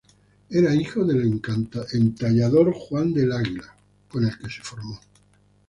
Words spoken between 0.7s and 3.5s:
hijo del entallador Juan del